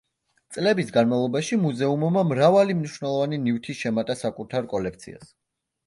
წლების 0.55 0.87
განმავლობაში 0.95 1.59
მუზეუმმა 1.67 2.25
მრავალი 2.31 2.79
მნიშვნელოვანი 2.81 3.43
ნივთი 3.47 3.79
შემატა 3.85 4.21
საკუთარ 4.27 4.73
კოლექციას. 4.77 5.35